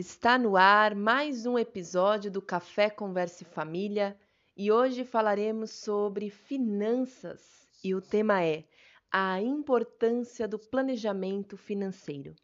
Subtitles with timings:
[0.00, 4.18] Está no ar mais um episódio do Café Converse Família
[4.56, 8.64] e hoje falaremos sobre finanças e o tema é
[9.12, 12.34] a importância do planejamento financeiro.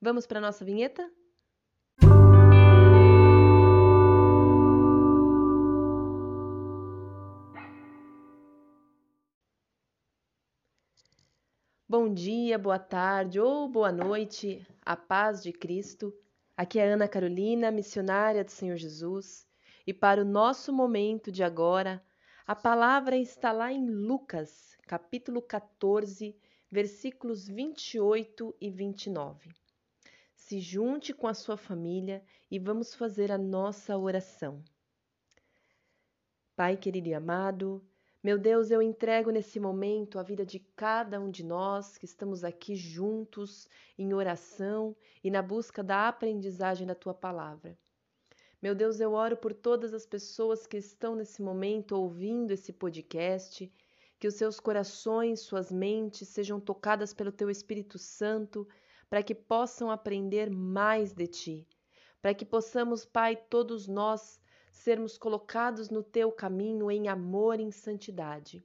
[0.00, 1.08] Vamos para a nossa vinheta?
[11.88, 16.12] Bom dia, boa tarde ou boa noite, a paz de Cristo.
[16.54, 19.46] Aqui é Ana Carolina, missionária do Senhor Jesus,
[19.86, 22.04] e para o nosso momento de agora,
[22.46, 26.36] a palavra está lá em Lucas, capítulo 14,
[26.70, 29.50] versículos 28 e 29.
[30.34, 34.62] Se junte com a sua família e vamos fazer a nossa oração.
[36.54, 37.82] Pai querido e amado,
[38.22, 42.44] meu Deus, eu entrego nesse momento a vida de cada um de nós que estamos
[42.44, 43.68] aqui juntos
[43.98, 44.94] em oração
[45.24, 47.76] e na busca da aprendizagem da tua palavra.
[48.62, 53.68] Meu Deus, eu oro por todas as pessoas que estão nesse momento ouvindo esse podcast,
[54.20, 58.68] que os seus corações, suas mentes sejam tocadas pelo teu Espírito Santo,
[59.10, 61.68] para que possam aprender mais de ti,
[62.20, 64.40] para que possamos, Pai, todos nós
[64.72, 68.64] sermos colocados no teu caminho em amor e em santidade.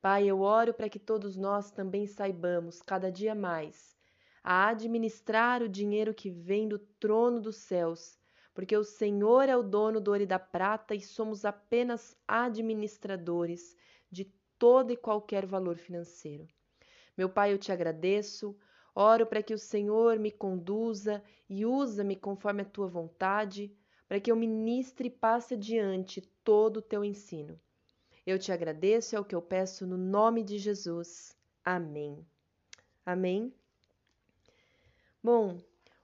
[0.00, 3.96] Pai, eu oro para que todos nós também saibamos, cada dia mais,
[4.42, 8.18] a administrar o dinheiro que vem do trono dos céus,
[8.52, 13.76] porque o Senhor é o dono do ouro e da prata e somos apenas administradores
[14.10, 14.24] de
[14.58, 16.48] todo e qualquer valor financeiro.
[17.16, 18.58] Meu Pai, eu te agradeço,
[18.92, 23.72] oro para que o Senhor me conduza e usa-me conforme a tua vontade
[24.12, 27.58] para que eu ministre e passe adiante todo o teu ensino.
[28.26, 31.34] Eu te agradeço, é o que eu peço no nome de Jesus.
[31.64, 32.22] Amém.
[33.06, 33.50] Amém.
[35.24, 35.58] Bom,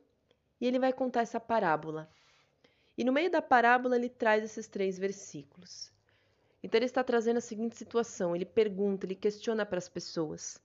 [0.61, 2.11] e ele vai contar essa parábola.
[2.99, 5.93] E no meio da parábola ele traz esses três versículos.
[6.63, 10.61] Então ele está trazendo a seguinte situação: ele pergunta, ele questiona para as pessoas: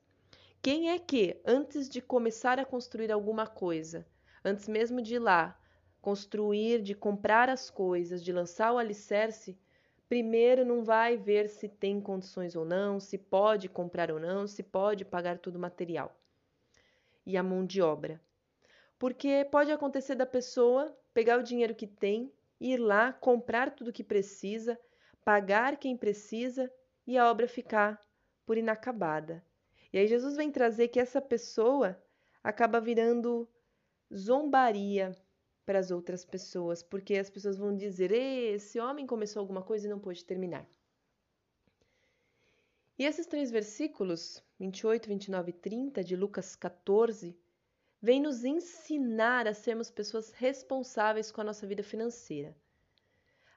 [0.61, 4.05] quem é que, antes de começar a construir alguma coisa,
[4.43, 5.57] antes mesmo de ir lá
[6.05, 9.57] construir, de comprar as coisas, de lançar o alicerce,
[10.07, 14.61] primeiro não vai ver se tem condições ou não, se pode comprar ou não, se
[14.61, 16.15] pode pagar todo o material
[17.25, 18.21] e a mão de obra.
[18.99, 22.31] Porque pode acontecer da pessoa pegar o dinheiro que tem,
[22.61, 24.79] ir lá, comprar tudo que precisa,
[25.23, 26.71] pagar quem precisa
[27.07, 27.99] e a obra ficar
[28.45, 29.43] por inacabada.
[29.91, 31.99] E aí Jesus vem trazer que essa pessoa
[32.43, 33.49] acaba virando
[34.13, 35.17] zombaria
[35.65, 39.89] para as outras pessoas, porque as pessoas vão dizer: esse homem começou alguma coisa e
[39.89, 40.67] não pôde terminar.
[42.97, 47.37] E esses três versículos, 28, 29 e 30 de Lucas 14,
[48.01, 52.55] vêm nos ensinar a sermos pessoas responsáveis com a nossa vida financeira.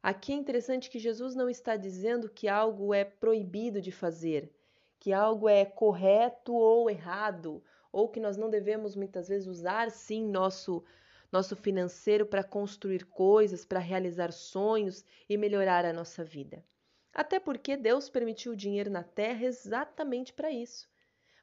[0.02, 4.52] Aqui é interessante que Jesus não está dizendo que algo é proibido de fazer,
[4.98, 7.62] que algo é correto ou errado,
[7.92, 10.84] ou que nós não devemos muitas vezes usar sim nosso
[11.30, 16.64] nosso financeiro para construir coisas, para realizar sonhos e melhorar a nossa vida.
[17.12, 20.88] Até porque Deus permitiu o dinheiro na terra exatamente para isso,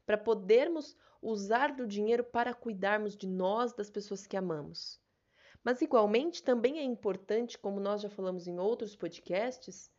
[0.05, 4.99] para podermos usar do dinheiro para cuidarmos de nós, das pessoas que amamos.
[5.63, 9.91] Mas igualmente também é importante, como nós já falamos em outros podcasts,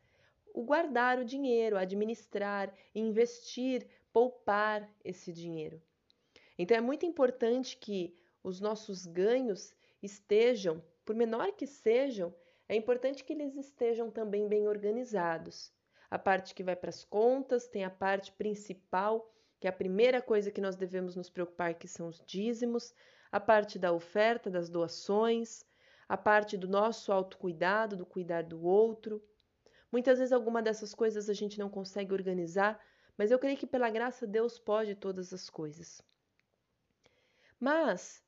[0.55, 5.83] o guardar o dinheiro, administrar, investir, poupar esse dinheiro.
[6.57, 12.33] Então é muito importante que os nossos ganhos estejam, por menor que sejam,
[12.69, 15.73] é importante que eles estejam também bem organizados.
[16.09, 19.29] A parte que vai para as contas, tem a parte principal,
[19.59, 22.95] que é a primeira coisa que nós devemos nos preocupar, que são os dízimos,
[23.33, 25.65] a parte da oferta, das doações,
[26.09, 29.21] a parte do nosso autocuidado, do cuidar do outro.
[29.91, 32.81] Muitas vezes alguma dessas coisas a gente não consegue organizar,
[33.19, 36.01] mas eu creio que pela graça Deus pode todas as coisas.
[37.59, 38.23] Mas,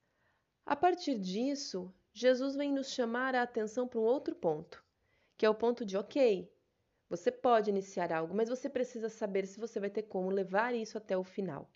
[0.69, 4.85] a partir disso, Jesus vem nos chamar a atenção para um outro ponto,
[5.39, 6.47] que é o ponto de, ok,
[7.09, 10.99] você pode iniciar algo, mas você precisa saber se você vai ter como levar isso
[10.99, 11.71] até o final.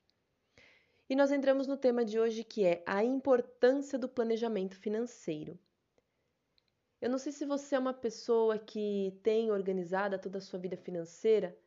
[1.08, 5.58] E nós entramos no tema de hoje que é a importância do planejamento financeiro.
[7.00, 10.76] Eu não sei se você é uma pessoa que tem organizada toda a sua vida
[10.76, 11.58] financeira,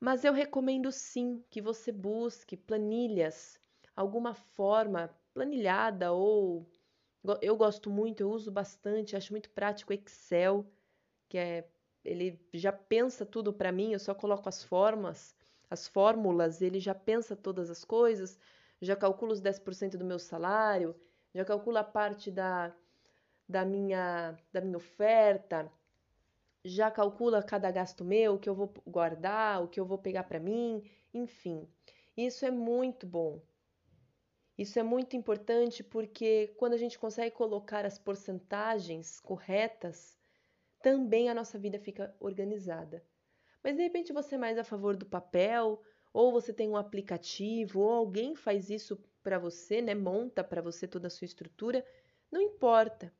[0.00, 3.60] mas eu recomendo sim que você busque planilhas
[3.94, 6.66] alguma forma planilhada ou
[7.40, 10.66] eu gosto muito, eu uso bastante, acho muito prático Excel,
[11.28, 11.68] que é
[12.04, 15.36] ele já pensa tudo para mim, eu só coloco as formas,
[15.70, 18.38] as fórmulas, ele já pensa todas as coisas,
[18.80, 20.96] já calcula os 10% do meu salário,
[21.34, 22.74] já calcula a parte da,
[23.48, 25.70] da minha da minha oferta,
[26.64, 30.24] já calcula cada gasto meu, o que eu vou guardar, o que eu vou pegar
[30.24, 30.82] para mim,
[31.14, 31.68] enfim.
[32.16, 33.40] Isso é muito bom.
[34.56, 40.18] Isso é muito importante porque quando a gente consegue colocar as porcentagens corretas,
[40.82, 43.02] também a nossa vida fica organizada.
[43.64, 45.80] Mas de repente você é mais a favor do papel,
[46.12, 49.94] ou você tem um aplicativo, ou alguém faz isso para você, né?
[49.94, 51.86] Monta para você toda a sua estrutura,
[52.30, 53.10] não importa.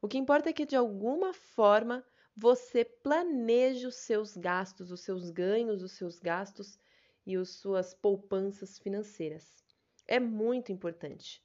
[0.00, 2.02] O que importa é que de alguma forma
[2.34, 6.78] você planeje os seus gastos, os seus ganhos, os seus gastos
[7.26, 9.60] e as suas poupanças financeiras
[10.10, 11.40] é muito importante.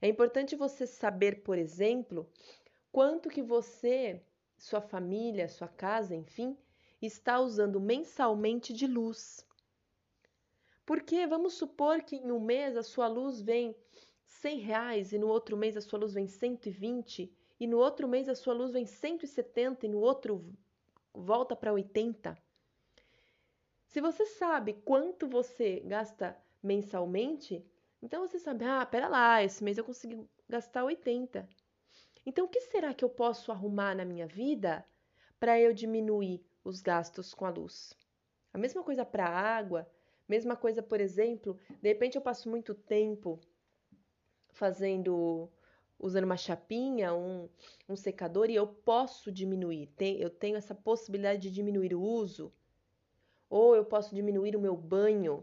[0.00, 2.28] É importante você saber, por exemplo,
[2.90, 4.22] quanto que você,
[4.56, 6.56] sua família, sua casa, enfim,
[7.00, 9.46] está usando mensalmente de luz.
[10.86, 13.76] Porque vamos supor que em um mês a sua luz vem
[14.24, 17.30] 100 reais e no outro mês a sua luz vem 120
[17.60, 20.44] e no outro mês a sua luz vem 170 e no outro
[21.12, 22.36] volta para 80.
[23.86, 27.64] Se você sabe quanto você gasta mensalmente,
[28.04, 31.48] então você sabe, ah, pera lá, esse mês eu consegui gastar 80.
[32.26, 34.84] Então o que será que eu posso arrumar na minha vida
[35.40, 37.94] para eu diminuir os gastos com a luz?
[38.52, 39.90] A mesma coisa para a água,
[40.28, 43.40] mesma coisa, por exemplo, de repente eu passo muito tempo
[44.52, 45.48] fazendo
[45.98, 47.48] usando uma chapinha, um,
[47.88, 52.52] um secador e eu posso diminuir, tem, eu tenho essa possibilidade de diminuir o uso,
[53.48, 55.42] ou eu posso diminuir o meu banho,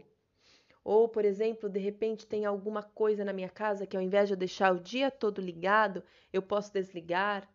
[0.84, 4.34] ou, por exemplo, de repente tem alguma coisa na minha casa que ao invés de
[4.34, 7.48] eu deixar o dia todo ligado, eu posso desligar.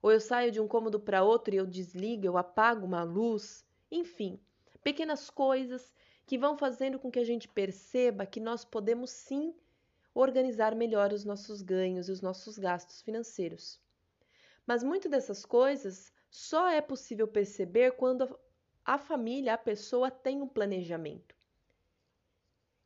[0.00, 3.64] Ou eu saio de um cômodo para outro e eu desligo, eu apago uma luz.
[3.90, 4.40] Enfim,
[4.82, 5.92] pequenas coisas
[6.26, 9.54] que vão fazendo com que a gente perceba que nós podemos sim
[10.14, 13.80] organizar melhor os nossos ganhos e os nossos gastos financeiros.
[14.66, 18.38] Mas muitas dessas coisas só é possível perceber quando
[18.84, 21.34] a família, a pessoa tem um planejamento.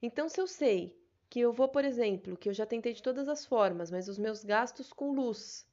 [0.06, 0.96] Então, se eu sei
[1.28, 4.16] que eu vou, por exemplo, que eu já tentei de todas as formas, mas os
[4.16, 5.68] meus gastos com luz,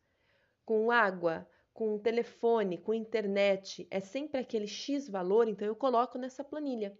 [0.65, 6.43] com água, com telefone, com internet é sempre aquele X valor, então eu coloco nessa
[6.43, 6.97] planilha.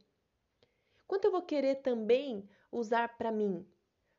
[1.08, 3.68] Quanto eu vou querer também usar para mim,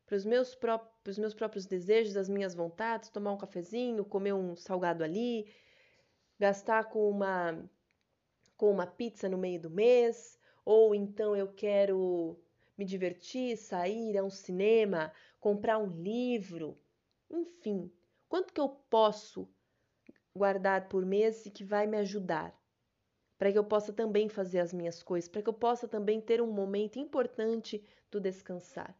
[0.04, 4.56] para os meus, próprios, meus próprios desejos, as minhas vontades, tomar um cafezinho, comer um
[4.56, 5.54] salgado ali,
[6.36, 7.64] gastar com uma
[8.56, 12.43] com uma pizza no meio do mês, ou então eu quero
[12.78, 16.78] me divertir, sair a um cinema, comprar um livro,
[17.30, 17.92] enfim,
[18.28, 19.48] quanto que eu posso
[20.36, 22.54] guardar por mês e que vai me ajudar?
[23.38, 26.40] Para que eu possa também fazer as minhas coisas, para que eu possa também ter
[26.42, 28.96] um momento importante do descansar.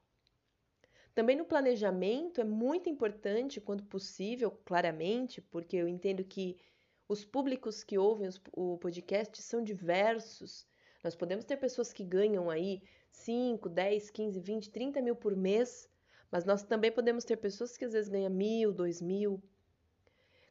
[1.14, 6.56] Também no planejamento é muito importante, quando possível, claramente, porque eu entendo que
[7.08, 10.66] Os públicos que ouvem o podcast são diversos.
[11.04, 12.82] Nós podemos ter pessoas que ganham aí
[13.14, 15.88] 5, 10, 15, 20, 30 mil por mês,
[16.30, 19.42] mas nós também podemos ter pessoas que às vezes ganham mil, dois mil.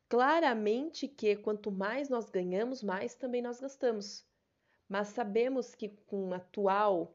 [0.08, 4.25] Claramente que quanto mais nós ganhamos, mais também nós gastamos.
[4.88, 7.13] Mas sabemos que com a atual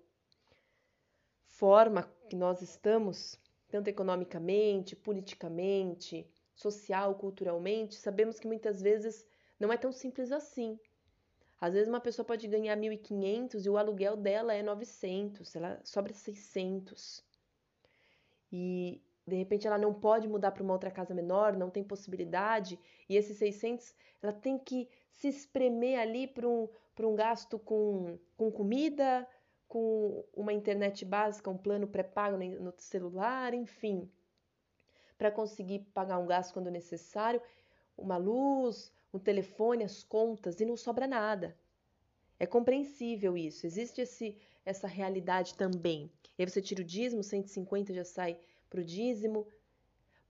[1.47, 9.26] forma que nós estamos, tanto economicamente, politicamente, social, culturalmente, sabemos que muitas vezes
[9.59, 10.78] não é tão simples assim.
[11.61, 16.12] Às vezes uma pessoa pode ganhar 1.500 e o aluguel dela é 900, ela sobra
[16.12, 17.25] 600.
[18.53, 22.79] E de repente ela não pode mudar para uma outra casa menor, não tem possibilidade,
[23.09, 26.69] e esses 600 ela tem que se espremer ali para um,
[27.00, 29.27] um gasto com, com comida,
[29.67, 34.11] com uma internet básica, um plano pré-pago no celular, enfim,
[35.19, 37.43] para conseguir pagar um gasto quando necessário,
[37.97, 41.57] uma luz, o telefone, as contas e não sobra nada.
[42.38, 46.11] É compreensível isso, existe esse, essa realidade também.
[46.38, 48.38] E aí você tira o dízimo, 150 já sai
[48.71, 49.47] para o dízimo.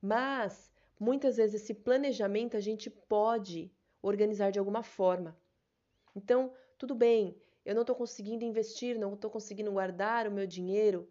[0.00, 3.70] Mas muitas vezes esse planejamento a gente pode
[4.00, 5.36] organizar de alguma forma.
[6.14, 11.08] Então, tudo bem, eu não estou conseguindo investir, não estou conseguindo guardar o meu dinheiro,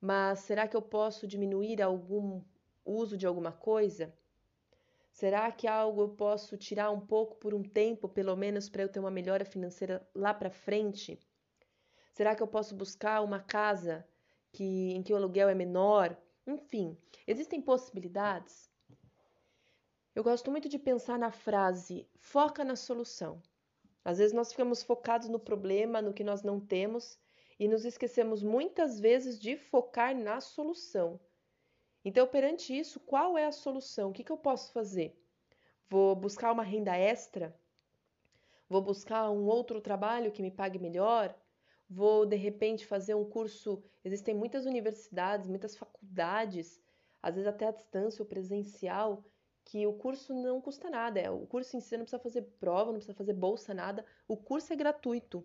[0.00, 2.42] mas será que eu posso diminuir algum
[2.84, 4.12] uso de alguma coisa?
[5.12, 8.88] Será que algo eu posso tirar um pouco por um tempo, pelo menos para eu
[8.88, 11.18] ter uma melhora financeira lá para frente?
[12.12, 14.06] Será que eu posso buscar uma casa
[14.52, 16.16] que, em que o aluguel é menor?
[16.46, 18.70] Enfim, existem possibilidades.
[20.14, 23.40] Eu gosto muito de pensar na frase foca na solução.
[24.04, 27.18] Às vezes nós ficamos focados no problema, no que nós não temos,
[27.58, 31.20] e nos esquecemos muitas vezes de focar na solução.
[32.04, 34.10] Então, perante isso, qual é a solução?
[34.10, 35.18] O que, que eu posso fazer?
[35.88, 37.54] Vou buscar uma renda extra?
[38.68, 41.34] Vou buscar um outro trabalho que me pague melhor?
[41.88, 43.82] Vou, de repente, fazer um curso.
[44.04, 46.80] Existem muitas universidades, muitas faculdades,
[47.22, 49.24] às vezes até à distância ou presencial,
[49.64, 51.32] que o curso não custa nada.
[51.32, 54.06] O curso em si não precisa fazer prova, não precisa fazer bolsa, nada.
[54.26, 55.44] O curso é gratuito.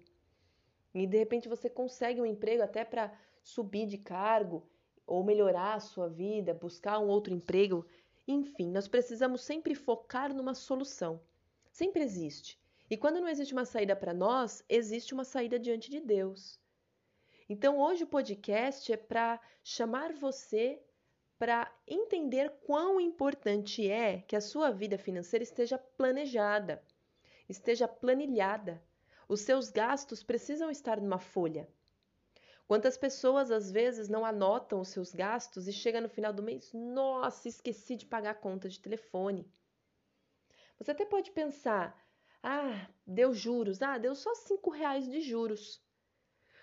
[0.94, 3.12] E de repente você consegue um emprego até para
[3.44, 4.70] subir de cargo
[5.06, 7.86] ou melhorar a sua vida, buscar um outro emprego.
[8.28, 11.22] Enfim, nós precisamos sempre focar numa solução.
[11.72, 12.60] Sempre existe.
[12.90, 16.60] E quando não existe uma saída para nós, existe uma saída diante de Deus.
[17.48, 20.82] Então, hoje o podcast é para chamar você
[21.38, 26.82] para entender quão importante é que a sua vida financeira esteja planejada,
[27.48, 28.82] esteja planilhada.
[29.28, 31.68] Os seus gastos precisam estar numa folha.
[32.68, 36.72] Quantas pessoas às vezes não anotam os seus gastos e chega no final do mês,
[36.74, 39.48] nossa, esqueci de pagar a conta de telefone.
[40.78, 41.96] Você até pode pensar,
[42.42, 45.80] ah, deu juros, ah, deu só cinco reais de juros.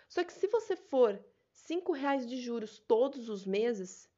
[0.08, 4.10] Só que se você for cinco reais de juros todos os meses,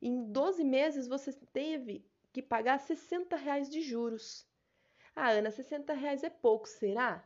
[0.00, 4.44] em 12 meses você teve que pagar 60 reais de juros.
[5.14, 7.24] Ah, Ana, 60 reais é pouco, será?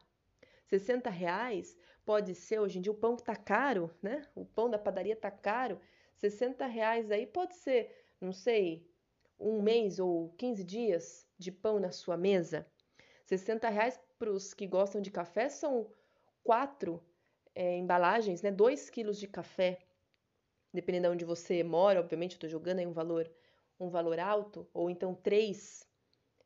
[0.67, 1.77] 60 reais
[2.07, 4.23] pode ser, hoje em dia o pão tá caro, né?
[4.35, 5.81] O pão da padaria tá caro.
[6.15, 8.89] 60 reais aí pode ser, não sei,
[9.39, 12.67] um mês ou 15 dias de pão na sua mesa.
[13.25, 15.91] 60 reais para os que gostam de café são
[16.45, 17.05] quatro
[17.55, 18.53] é, embalagens, né?
[18.53, 19.81] 2 quilos de café.
[20.73, 23.29] Dependendo de onde você mora, obviamente eu estou jogando aí um valor,
[23.81, 25.85] um valor alto, ou então três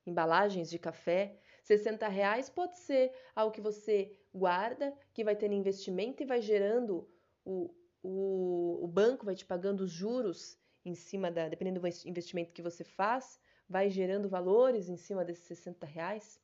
[0.06, 1.38] embalagens de café.
[1.70, 7.08] 60 reais pode ser algo que você guarda, que vai ter investimento e vai gerando
[7.44, 7.72] o,
[8.02, 12.60] o, o banco vai te pagando os juros em cima da, dependendo do investimento que
[12.60, 16.40] você faz, vai gerando valores em cima desses 60 reais.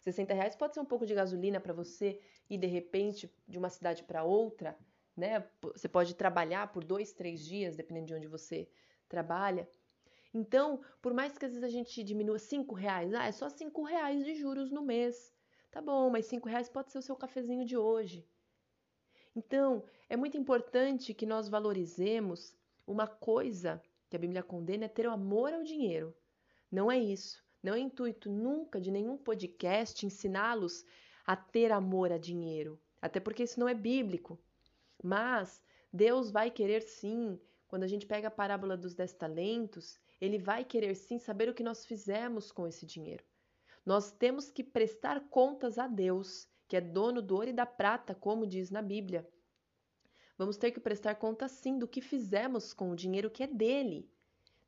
[0.00, 2.20] 60 reais pode ser um pouco de gasolina para você
[2.50, 4.76] ir de repente de uma cidade para outra,
[5.16, 5.48] né?
[5.62, 8.68] Você pode trabalhar por dois, três dias, dependendo de onde você
[9.08, 9.68] trabalha.
[10.32, 13.82] Então, por mais que às vezes a gente diminua cinco reais, ah, é só cinco
[13.82, 15.34] reais de juros no mês.
[15.70, 18.26] Tá bom, mas cinco reais pode ser o seu cafezinho de hoje.
[19.34, 22.56] Então, é muito importante que nós valorizemos
[22.86, 26.16] uma coisa que a Bíblia condena é ter o amor ao dinheiro.
[26.70, 27.44] Não é isso.
[27.62, 30.84] Não é intuito nunca de nenhum podcast ensiná-los
[31.26, 32.80] a ter amor a dinheiro.
[33.02, 34.38] Até porque isso não é bíblico.
[35.02, 40.38] Mas Deus vai querer sim, quando a gente pega a parábola dos dez talentos, ele
[40.38, 43.24] vai querer sim saber o que nós fizemos com esse dinheiro.
[43.84, 48.14] Nós temos que prestar contas a Deus, que é dono do ouro e da prata,
[48.14, 49.28] como diz na Bíblia.
[50.36, 54.10] Vamos ter que prestar conta sim do que fizemos com o dinheiro que é dele.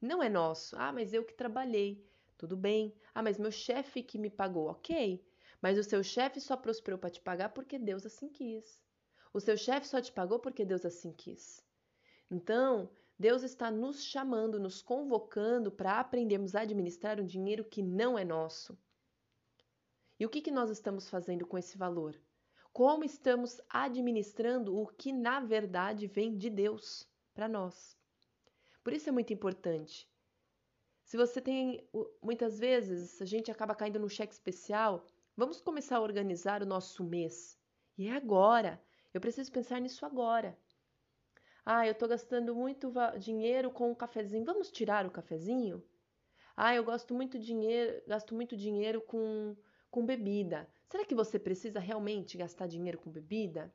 [0.01, 0.77] Não é nosso.
[0.79, 2.07] Ah, mas eu que trabalhei.
[2.37, 2.95] Tudo bem.
[3.15, 5.23] Ah, mas meu chefe que me pagou, ok.
[5.61, 8.81] Mas o seu chefe só prosperou para te pagar porque Deus assim quis.
[9.35, 11.63] O seu chefe só te pagou porque Deus assim quis.
[12.31, 18.17] Então, Deus está nos chamando, nos convocando para aprendermos a administrar um dinheiro que não
[18.17, 18.79] é nosso.
[20.21, 22.21] E o que, que nós estamos fazendo com esse valor?
[22.73, 27.97] Como estamos administrando o que na verdade vem de Deus para nós?
[28.85, 30.09] Por isso é muito importante.
[31.03, 31.89] Se você tem,
[32.23, 35.05] muitas vezes, a gente acaba caindo no cheque especial,
[35.37, 37.59] vamos começar a organizar o nosso mês.
[37.97, 38.81] E é agora.
[39.13, 40.57] Eu preciso pensar nisso agora.
[41.71, 44.43] Ah, eu estou gastando muito dinheiro com o um cafezinho.
[44.43, 45.85] Vamos tirar o cafezinho?
[46.57, 49.55] Ah, eu gosto muito dinheiro, gasto muito dinheiro com
[49.91, 50.67] com bebida.
[50.89, 53.71] Será que você precisa realmente gastar dinheiro com bebida?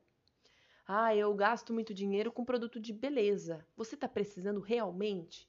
[0.88, 3.64] Ah, eu gasto muito dinheiro com produto de beleza.
[3.76, 5.48] Você está precisando realmente?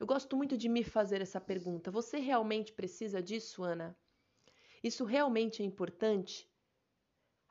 [0.00, 1.92] Eu gosto muito de me fazer essa pergunta.
[1.92, 3.96] Você realmente precisa disso, Ana?
[4.82, 6.51] Isso realmente é importante?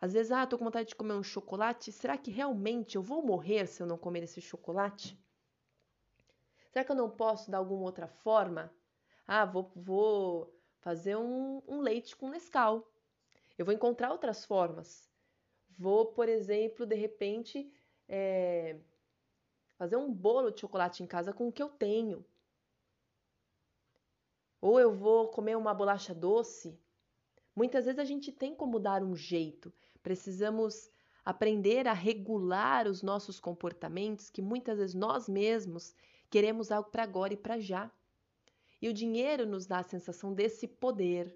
[0.02, 1.92] Às vezes, ah, tô com vontade de comer um chocolate.
[1.92, 5.16] Será que realmente eu vou morrer se eu não comer esse chocolate?
[6.72, 8.74] Será que eu não posso dar alguma outra forma?
[9.28, 12.92] Ah, vou, vou fazer um, um leite com Nescau.
[13.56, 15.08] Eu vou encontrar outras formas.
[15.78, 17.72] Vou, por exemplo, de repente,
[18.10, 18.80] é,
[19.78, 22.26] fazer um bolo de chocolate em casa com o que eu tenho.
[24.60, 26.80] Ou eu vou comer uma bolacha doce.
[27.56, 29.72] Muitas vezes a gente tem como dar um jeito.
[30.02, 30.90] Precisamos
[31.24, 35.96] aprender a regular os nossos comportamentos, que muitas vezes nós mesmos
[36.30, 37.92] queremos algo para agora e para já.
[38.82, 41.36] E o dinheiro nos dá a sensação desse poder.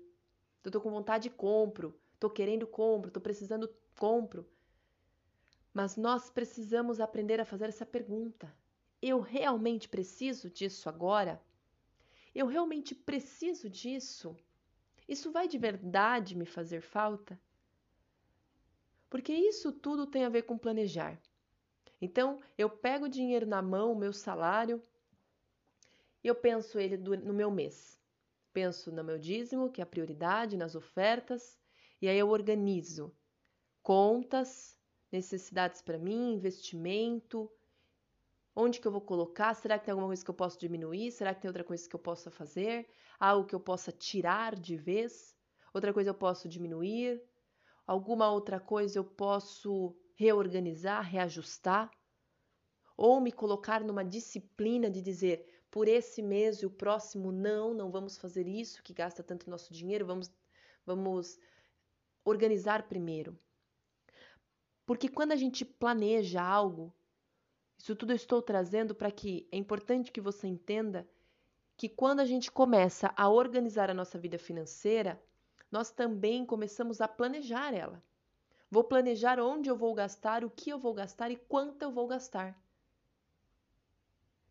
[0.64, 1.96] Eu tô com vontade, compro.
[2.20, 3.12] Tô querendo, compro.
[3.12, 3.70] Tô precisando,
[4.00, 4.48] compro.
[5.72, 8.52] Mas nós precisamos aprender a fazer essa pergunta.
[9.02, 11.40] Eu realmente preciso disso agora?
[12.34, 14.36] Eu realmente preciso disso?
[15.08, 17.40] Isso vai de verdade me fazer falta?
[19.16, 21.18] Porque isso tudo tem a ver com planejar.
[22.02, 24.82] Então, eu pego o dinheiro na mão, o meu salário,
[26.22, 27.98] e eu penso ele no meu mês.
[28.52, 31.58] Penso no meu dízimo, que é a prioridade, nas ofertas,
[32.02, 33.16] e aí eu organizo
[33.82, 34.78] contas,
[35.10, 37.50] necessidades para mim, investimento,
[38.54, 41.34] onde que eu vou colocar, será que tem alguma coisa que eu posso diminuir, será
[41.34, 42.86] que tem outra coisa que eu possa fazer,
[43.18, 45.34] algo que eu possa tirar de vez,
[45.74, 47.24] outra coisa eu posso diminuir,
[47.86, 51.92] alguma outra coisa eu posso reorganizar, reajustar,
[52.98, 57.92] ou me colocar numa disciplina de dizer por esse mês e o próximo não, não
[57.92, 60.32] vamos fazer isso que gasta tanto nosso dinheiro, vamos
[60.86, 61.40] vamos
[62.24, 63.38] organizar primeiro.
[64.86, 66.94] Porque quando a gente planeja algo,
[67.78, 71.08] isso tudo eu estou trazendo para que é importante que você entenda
[71.76, 75.22] que quando a gente começa a organizar a nossa vida financeira,
[75.72, 78.04] nós também começamos a planejar ela.
[78.70, 82.08] Vou planejar onde eu vou gastar, o que eu vou gastar e quanto eu vou
[82.08, 82.60] gastar.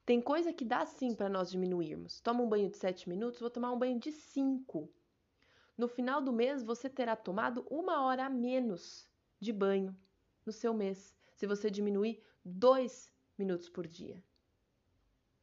[0.07, 2.21] Tem coisa que dá sim para nós diminuirmos.
[2.21, 4.89] Toma um banho de 7 minutos, vou tomar um banho de 5.
[5.77, 9.09] No final do mês, você terá tomado uma hora a menos
[9.41, 9.97] de banho
[10.45, 14.23] no seu mês, se você diminuir 2 minutos por dia.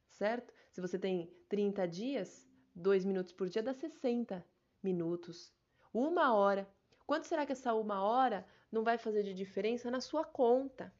[0.09, 0.53] Certo?
[0.69, 4.45] Se você tem 30 dias, 2 minutos por dia dá 60
[4.81, 5.51] minutos.
[5.93, 6.67] Uma hora.
[7.05, 10.93] Quanto será que essa uma hora não vai fazer de diferença na sua conta?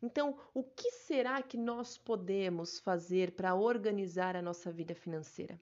[0.00, 5.60] Então, o que será que nós podemos fazer para organizar a nossa vida financeira?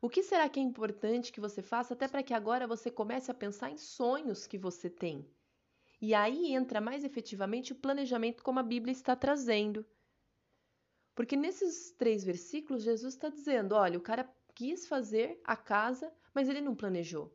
[0.00, 3.30] O que será que é importante que você faça até para que agora você comece
[3.30, 5.26] a pensar em sonhos que você tem?
[6.00, 9.86] E aí entra mais efetivamente o planejamento como a Bíblia está trazendo.
[11.14, 16.48] Porque nesses três versículos, Jesus está dizendo: olha, o cara quis fazer a casa, mas
[16.48, 17.32] ele não planejou.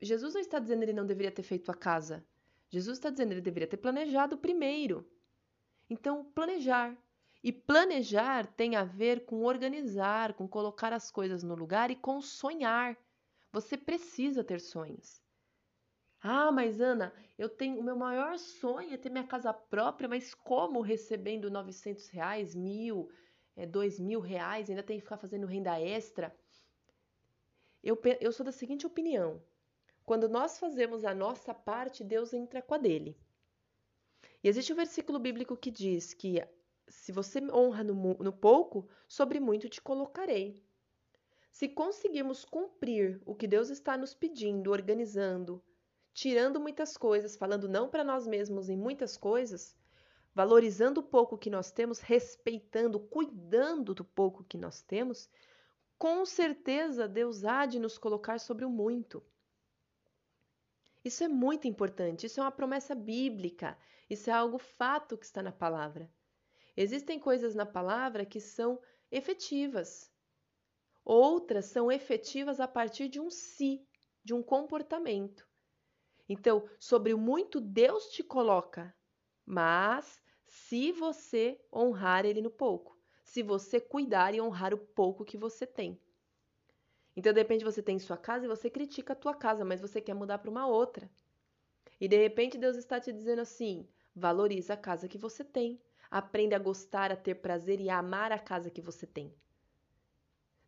[0.00, 2.24] Jesus não está dizendo que ele não deveria ter feito a casa.
[2.68, 5.08] Jesus está dizendo que ele deveria ter planejado primeiro.
[5.88, 6.96] Então, planejar.
[7.42, 12.20] E planejar tem a ver com organizar, com colocar as coisas no lugar e com
[12.20, 12.96] sonhar.
[13.52, 15.22] Você precisa ter sonhos.
[16.20, 20.34] Ah, mas Ana, eu tenho o meu maior sonho é ter minha casa própria, mas
[20.34, 23.08] como recebendo 900 reais, mil,
[23.54, 26.36] é, dois mil reais, ainda tem que ficar fazendo renda extra?
[27.86, 29.40] Eu, eu sou da seguinte opinião:
[30.04, 33.16] quando nós fazemos a nossa parte, Deus entra com a dele.
[34.42, 36.44] E existe um versículo bíblico que diz que
[36.88, 40.60] se você honra no, no pouco, sobre muito te colocarei.
[41.52, 45.62] Se conseguirmos cumprir o que Deus está nos pedindo, organizando,
[46.12, 49.76] tirando muitas coisas, falando não para nós mesmos em muitas coisas,
[50.34, 55.30] valorizando o pouco que nós temos, respeitando, cuidando do pouco que nós temos,
[55.98, 59.22] com certeza Deus há de nos colocar sobre o muito.
[61.04, 63.78] Isso é muito importante, isso é uma promessa bíblica,
[64.10, 66.12] isso é algo fato que está na palavra.
[66.76, 68.80] Existem coisas na palavra que são
[69.10, 70.12] efetivas,
[71.04, 73.86] outras são efetivas a partir de um si,
[74.24, 75.48] de um comportamento.
[76.28, 78.94] Então, sobre o muito Deus te coloca,
[79.44, 82.95] mas se você honrar ele no pouco,
[83.26, 86.00] se você cuidar e honrar o pouco que você tem.
[87.14, 90.00] Então, de repente, você tem sua casa e você critica a tua casa, mas você
[90.00, 91.10] quer mudar para uma outra.
[92.00, 95.80] E de repente, Deus está te dizendo assim: valoriza a casa que você tem.
[96.08, 99.34] Aprenda a gostar, a ter prazer e a amar a casa que você tem.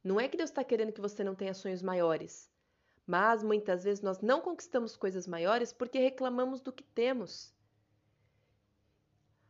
[0.02, 2.50] Não é que Deus está querendo que você não tenha sonhos maiores,
[3.06, 7.54] mas muitas vezes nós não conquistamos coisas maiores porque reclamamos do que temos.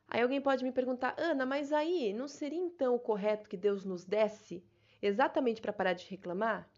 [0.09, 3.85] Aí alguém pode me perguntar, Ana, mas aí não seria então o correto que Deus
[3.85, 4.65] nos desse
[5.03, 6.69] exatamente para parar de reclamar?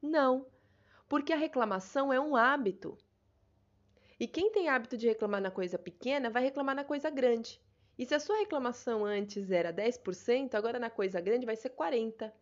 [0.00, 0.46] Não,
[1.08, 2.96] porque a reclamação é um hábito.
[4.18, 7.60] E quem tem hábito de reclamar na coisa pequena vai reclamar na coisa grande.
[7.98, 12.32] E se a sua reclamação antes era 10%, agora na coisa grande vai ser 40%.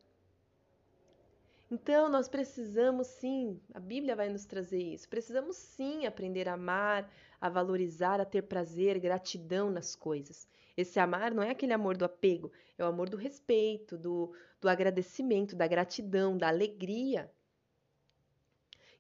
[1.69, 7.11] Então, nós precisamos sim, a Bíblia vai nos trazer isso, precisamos sim aprender a amar,
[7.41, 10.47] a valorizar, a ter prazer, gratidão nas coisas.
[10.77, 14.69] Esse amar não é aquele amor do apego, é o amor do respeito, do, do
[14.69, 17.29] agradecimento, da gratidão, da alegria.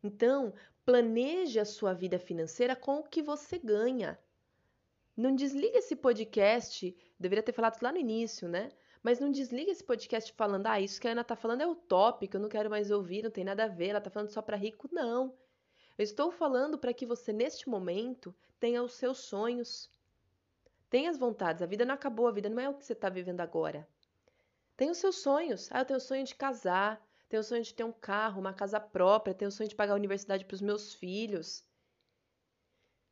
[0.02, 0.52] Então,
[0.84, 4.18] planeje a sua vida financeira com o que você ganha.
[5.16, 8.70] Não desliga esse podcast, deveria ter falado lá no início, né?
[9.06, 12.36] Mas não desliga esse podcast falando, ah, isso que a Ana tá falando é utópico,
[12.36, 14.56] eu não quero mais ouvir, não tem nada a ver, ela tá falando só para
[14.56, 14.88] rico.
[14.90, 15.32] Não.
[15.96, 19.88] Eu estou falando para que você, neste momento, tenha os seus sonhos.
[20.90, 21.62] Tenha as vontades.
[21.62, 23.86] A vida não acabou, a vida não é o que você está vivendo agora.
[24.76, 25.68] Tenha os seus sonhos.
[25.70, 28.52] Ah, eu tenho o sonho de casar, tenho o sonho de ter um carro, uma
[28.52, 31.64] casa própria, tenho o sonho de pagar a universidade para os meus filhos.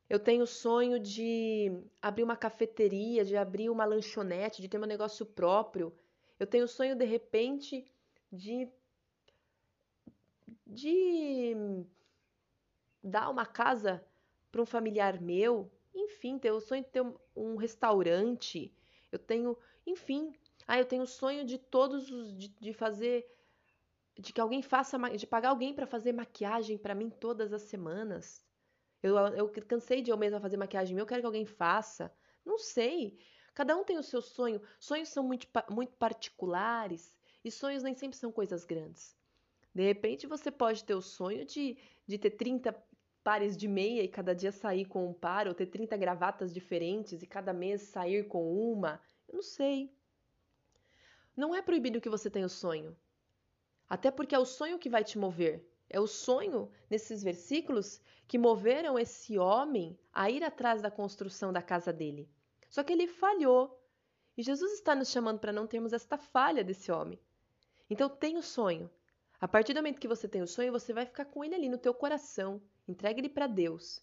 [0.07, 5.25] Eu tenho sonho de abrir uma cafeteria, de abrir uma lanchonete, de ter meu negócio
[5.25, 5.91] próprio.
[6.39, 7.91] Eu tenho sonho, de repente,
[8.31, 8.69] de.
[10.65, 11.55] de.
[13.03, 14.05] dar uma casa
[14.51, 15.71] para um familiar meu.
[15.93, 18.71] Enfim, tenho o sonho de ter um restaurante.
[19.11, 19.57] Eu tenho.
[19.87, 20.33] Enfim.
[20.67, 22.37] Ah, eu tenho o sonho de todos os.
[22.37, 23.25] de, de fazer.
[24.19, 24.99] de que alguém faça.
[25.17, 28.44] de pagar alguém para fazer maquiagem para mim todas as semanas.
[29.05, 32.11] Eu, eu cansei de eu mesma fazer maquiagem, eu quero que alguém faça.
[32.43, 33.19] Não sei.
[33.53, 34.59] Cada um tem o seu sonho.
[34.79, 39.15] Sonhos são muito, muito particulares e sonhos nem sempre são coisas grandes.
[39.75, 42.75] De repente você pode ter o sonho de, de ter 30
[43.23, 47.21] pares de meia e cada dia sair com um par, ou ter 30 gravatas diferentes
[47.21, 48.99] e cada mês sair com uma.
[49.27, 49.93] Eu não sei.
[51.37, 52.97] Não é proibido que você tenha o sonho.
[53.87, 55.63] Até porque é o sonho que vai te mover.
[55.89, 61.61] É o sonho nesses versículos que moveram esse homem a ir atrás da construção da
[61.61, 62.29] casa dele.
[62.69, 63.81] Só que ele falhou.
[64.35, 67.19] E Jesus está nos chamando para não termos esta falha desse homem.
[67.89, 68.89] Então tenha o sonho.
[69.39, 71.69] A partir do momento que você tem o sonho, você vai ficar com ele ali
[71.69, 72.61] no teu coração.
[72.87, 74.01] Entregue ele para Deus.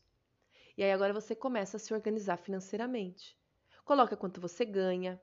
[0.76, 3.36] E aí agora você começa a se organizar financeiramente.
[3.84, 5.20] Coloca quanto você ganha.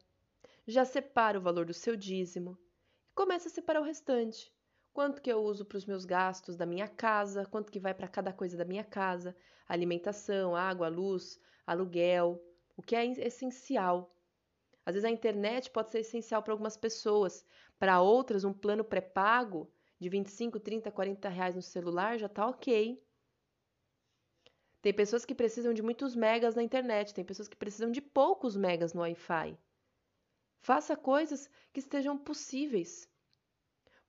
[0.67, 2.57] Já separa o valor do seu dízimo.
[3.09, 4.53] E começa a separar o restante
[4.93, 8.07] quanto que eu uso para os meus gastos da minha casa, quanto que vai para
[8.07, 9.35] cada coisa da minha casa,
[9.67, 12.43] alimentação, água, luz, aluguel,
[12.75, 14.15] o que é essencial.
[14.85, 17.45] Às vezes a internet pode ser essencial para algumas pessoas,
[17.77, 23.03] para outras um plano pré-pago de 25, 30, 40 reais no celular já está ok.
[24.81, 28.55] Tem pessoas que precisam de muitos megas na internet, tem pessoas que precisam de poucos
[28.55, 29.57] megas no Wi-Fi.
[30.61, 33.08] Faça coisas que estejam possíveis.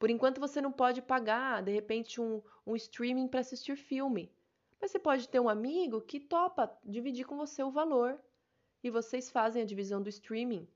[0.00, 4.34] Por enquanto você não pode pagar, de repente, um, um streaming para assistir filme.
[4.80, 8.18] Mas você pode ter um amigo que topa dividir com você o valor.
[8.82, 10.66] E vocês fazem a divisão do streaming.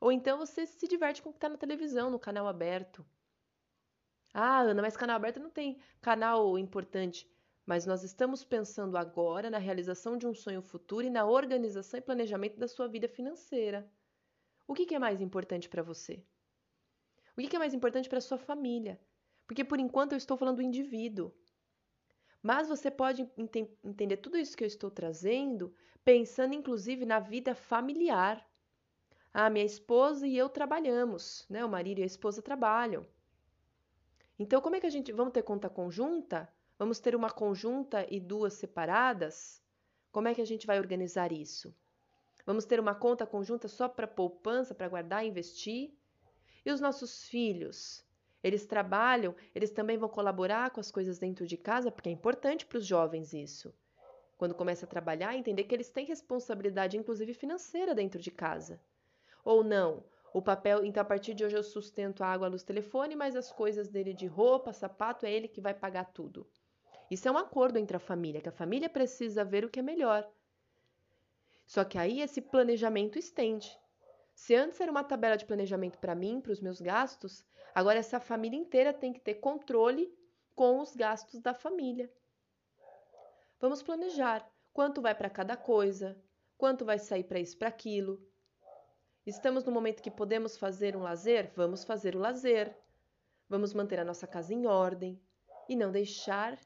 [0.00, 3.04] Ou então você se diverte com o que está na televisão, no canal aberto.
[4.32, 7.28] Ah, Ana, mas canal aberto não tem canal importante.
[7.66, 12.02] Mas nós estamos pensando agora na realização de um sonho futuro e na organização e
[12.02, 13.90] planejamento da sua vida financeira.
[14.64, 16.24] O que, que é mais importante para você?
[17.36, 19.00] O que é mais importante para sua família?
[19.46, 21.32] Porque por enquanto eu estou falando do indivíduo.
[22.42, 27.54] Mas você pode ent entender tudo isso que eu estou trazendo pensando inclusive na vida
[27.54, 28.46] familiar.
[29.32, 31.64] Ah, minha esposa e eu trabalhamos, né?
[31.64, 33.06] O marido e a esposa trabalham.
[34.38, 36.52] Então, como é que a gente vamos ter conta conjunta?
[36.78, 39.62] Vamos ter uma conjunta e duas separadas?
[40.10, 41.74] Como é que a gente vai organizar isso?
[42.46, 45.94] Vamos ter uma conta conjunta só para poupança, para guardar e investir?
[46.64, 48.04] E os nossos filhos?
[48.42, 52.64] Eles trabalham, eles também vão colaborar com as coisas dentro de casa, porque é importante
[52.64, 53.74] para os jovens isso.
[54.38, 58.80] Quando começa a trabalhar, entender que eles têm responsabilidade, inclusive financeira, dentro de casa.
[59.44, 62.62] Ou não, o papel, então a partir de hoje eu sustento a água, a luz,
[62.62, 66.46] telefone, mas as coisas dele de roupa, sapato, é ele que vai pagar tudo.
[67.10, 69.82] Isso é um acordo entre a família, que a família precisa ver o que é
[69.82, 70.30] melhor.
[71.66, 73.76] Só que aí esse planejamento estende.
[74.40, 78.18] Se antes era uma tabela de planejamento para mim, para os meus gastos, agora essa
[78.18, 80.12] família inteira tem que ter controle
[80.54, 82.12] com os gastos da família.
[83.60, 86.16] Vamos planejar quanto vai para cada coisa,
[86.56, 88.18] quanto vai sair para isso, para aquilo,
[89.26, 91.52] Estamos no momento que podemos fazer um lazer?
[91.54, 92.74] Vamos fazer o lazer.
[93.48, 95.20] Vamos manter a nossa casa em ordem
[95.68, 96.58] e não deixar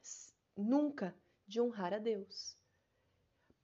[0.57, 1.15] nunca
[1.47, 2.57] de honrar a Deus.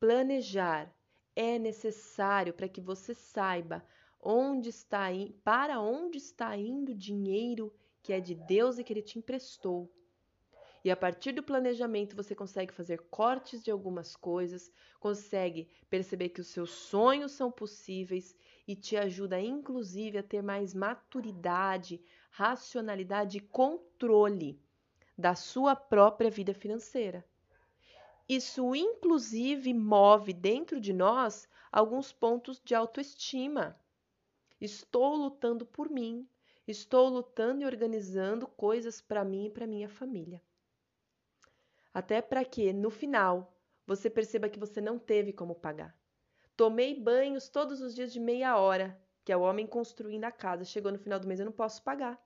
[0.00, 0.92] Planejar
[1.36, 3.82] é necessário para que você saiba
[4.22, 5.08] onde está
[5.42, 9.90] para onde está indo o dinheiro que é de Deus e que ele te emprestou.
[10.82, 16.40] E a partir do planejamento você consegue fazer cortes de algumas coisas, consegue perceber que
[16.40, 18.34] os seus sonhos são possíveis
[18.66, 24.58] e te ajuda inclusive a ter mais maturidade, racionalidade e controle
[25.16, 27.24] da sua própria vida financeira.
[28.26, 33.78] Isso inclusive move dentro de nós alguns pontos de autoestima.
[34.60, 36.28] Estou lutando por mim,
[36.66, 40.42] estou lutando e organizando coisas para mim e para minha família.
[41.94, 45.98] Até para que no final você perceba que você não teve como pagar.
[46.56, 50.64] Tomei banhos todos os dias de meia hora, que é o homem construindo a casa.
[50.64, 52.22] Chegou no final do mês, eu não posso pagar.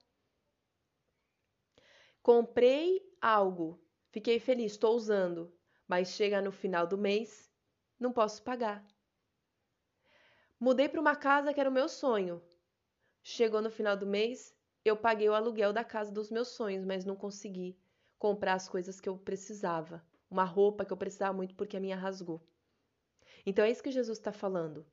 [2.21, 5.55] Comprei algo, fiquei feliz, estou usando,
[5.87, 7.51] mas chega no final do mês,
[7.99, 8.85] não posso pagar.
[10.65, 12.43] Mudei para uma casa que era o meu sonho.
[13.23, 17.05] Chegou no final do mês, eu paguei o aluguel da casa dos meus sonhos, mas
[17.05, 17.79] não consegui
[18.19, 20.03] comprar as coisas que eu precisava.
[20.31, 22.41] Uma roupa que eu precisava muito porque a minha rasgou.
[23.45, 24.87] Então é isso que Jesus está falando.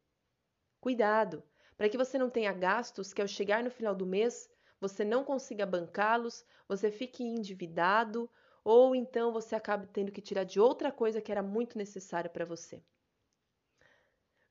[0.82, 1.42] Cuidado,
[1.78, 5.24] para que você não tenha gastos que ao chegar no final do mês você não
[5.24, 8.30] consiga bancá-los, você fique endividado
[8.62, 12.44] ou então você acabe tendo que tirar de outra coisa que era muito necessária para
[12.44, 12.84] você.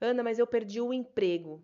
[0.01, 1.63] Ana, mas eu perdi o emprego.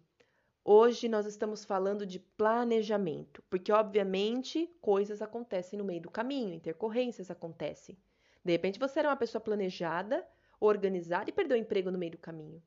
[0.62, 7.30] Hoje nós estamos falando de planejamento, porque obviamente coisas acontecem no meio do caminho, intercorrências
[7.30, 7.96] acontecem.
[8.44, 10.26] De repente você era uma pessoa planejada,
[10.60, 12.62] organizar e perdeu o emprego no meio do caminho.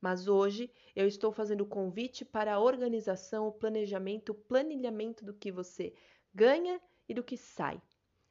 [0.00, 5.34] Mas hoje eu estou fazendo o convite para a organização, o planejamento, o planilhamento do
[5.34, 5.94] que você
[6.34, 7.80] ganha e do que sai.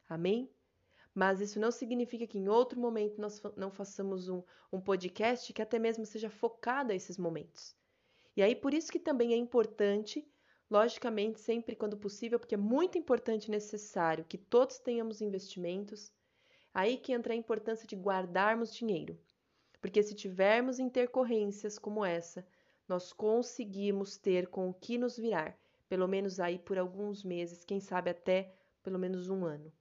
[0.09, 0.49] Amém?
[1.17, 5.61] Mas isso não significa que em outro momento nós não façamos um, um podcast que
[5.61, 7.75] até mesmo seja focado a esses momentos.
[8.35, 10.23] E aí, por isso que também é importante,
[10.69, 16.13] logicamente, sempre quando possível, porque é muito importante e necessário que todos tenhamos investimentos,
[16.77, 19.19] Aí que entra a importância de guardarmos dinheiro,
[19.81, 22.45] porque se tivermos intercorrências como essa,
[22.87, 25.57] nós conseguimos ter com o que nos virar,
[25.89, 28.53] pelo menos aí por alguns meses, quem sabe até
[28.83, 29.73] pelo menos um ano.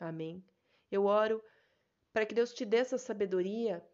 [0.00, 0.44] Amém?
[0.92, 1.42] Eu oro
[2.12, 3.84] para que Deus te dê essa sabedoria,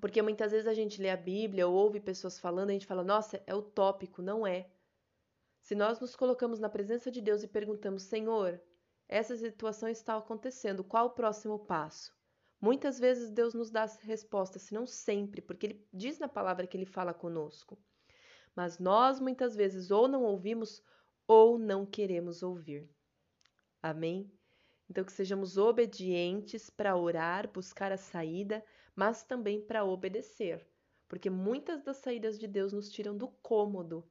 [0.00, 3.02] porque muitas vezes a gente lê a Bíblia ou ouve pessoas falando, a gente fala,
[3.02, 4.70] nossa, é utópico, não é.
[5.60, 8.60] Se nós nos colocamos na presença de Deus e perguntamos, Senhor,
[9.08, 12.14] essa situação está acontecendo, qual o próximo passo?
[12.60, 16.76] Muitas vezes Deus nos dá respostas, se não sempre, porque Ele diz na palavra que
[16.76, 17.78] Ele fala conosco.
[18.54, 20.82] Mas nós muitas vezes ou não ouvimos
[21.26, 22.90] ou não queremos ouvir.
[23.82, 24.30] Amém?
[24.90, 28.64] Então, que sejamos obedientes para orar, buscar a saída,
[28.96, 30.66] mas também para obedecer,
[31.06, 34.02] porque muitas das saídas de Deus nos tiram do cômodo.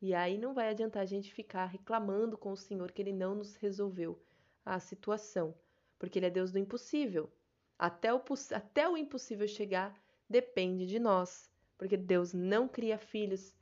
[0.00, 3.34] E aí não vai adiantar a gente ficar reclamando com o Senhor que Ele não
[3.34, 4.20] nos resolveu
[4.64, 5.54] a situação,
[5.98, 7.30] porque Ele é Deus do impossível.
[7.78, 8.22] Até o,
[8.54, 9.94] até o impossível chegar
[10.28, 13.54] depende de nós, porque Deus não cria filhos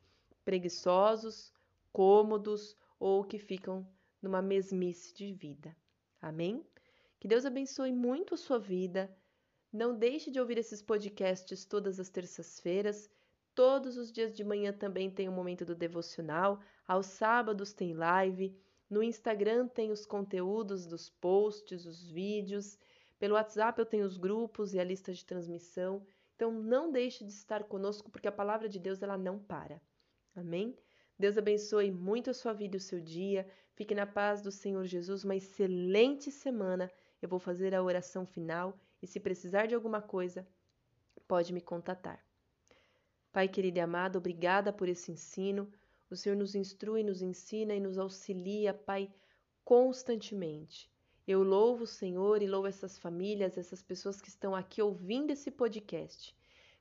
[0.44, 1.52] preguiçosos,
[1.92, 3.86] cômodos ou que ficam
[4.22, 5.76] numa mesmice de vida.
[6.20, 6.64] Amém?
[7.18, 9.14] Que Deus abençoe muito a sua vida.
[9.72, 13.08] Não deixe de ouvir esses podcasts todas as terças-feiras.
[13.54, 16.60] Todos os dias de manhã também tem o um momento do devocional.
[16.86, 18.56] Aos sábados tem live.
[18.88, 22.78] No Instagram tem os conteúdos dos posts, os vídeos.
[23.18, 26.04] Pelo WhatsApp eu tenho os grupos e a lista de transmissão.
[26.34, 29.80] Então não deixe de estar conosco porque a palavra de Deus ela não para.
[30.34, 30.76] Amém?
[31.20, 33.46] Deus abençoe muito a sua vida e o seu dia.
[33.74, 35.22] Fique na paz do Senhor Jesus.
[35.22, 36.90] Uma excelente semana.
[37.20, 40.48] Eu vou fazer a oração final e se precisar de alguma coisa,
[41.28, 42.24] pode me contatar.
[43.30, 45.70] Pai querido e amado, obrigada por esse ensino.
[46.08, 49.12] O Senhor nos instrui, nos ensina e nos auxilia, Pai,
[49.62, 50.90] constantemente.
[51.28, 55.50] Eu louvo o Senhor e louvo essas famílias, essas pessoas que estão aqui ouvindo esse
[55.50, 56.34] podcast.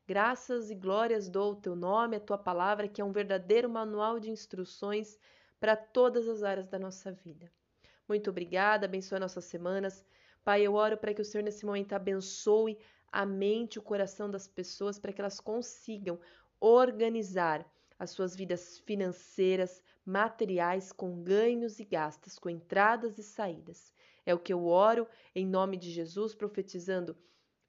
[0.10, 4.20] Graças e glórias dou ao teu nome, a tua palavra, que é um verdadeiro manual
[4.20, 5.20] de instruções
[5.60, 7.48] para todas as áreas da nossa vida.
[8.08, 10.04] Muito obrigada, abençoe nossas semanas.
[10.44, 12.76] Pai, eu oro para que o Senhor nesse momento abençoe
[13.12, 16.20] a mente, o coração das pessoas, para que elas consigam
[16.60, 17.64] organizar
[18.00, 23.94] as suas vidas financeiras, materiais, com ganhos e gastos, com entradas e saídas.
[24.26, 27.16] É o que eu oro em nome de Jesus, profetizando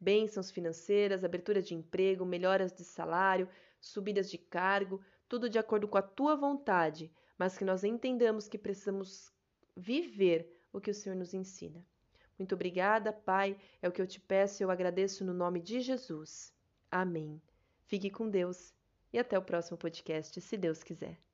[0.00, 3.48] bênçãos financeiras, abertura de emprego, melhoras de salário,
[3.80, 8.58] subidas de cargo, tudo de acordo com a tua vontade, mas que nós entendamos que
[8.58, 9.32] precisamos
[9.76, 11.84] viver o que o Senhor nos ensina.
[12.38, 15.80] Muito obrigada, Pai, é o que eu te peço e eu agradeço no nome de
[15.80, 16.52] Jesus.
[16.90, 17.40] Amém.
[17.84, 18.72] Fique com Deus
[19.12, 21.29] e até o próximo podcast, se Deus quiser.